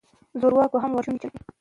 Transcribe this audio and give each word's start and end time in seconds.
زورواکو 0.39 0.77
هم 0.83 0.91
ورته 0.93 1.03
شونډې 1.05 1.19
چیچلې. 1.21 1.39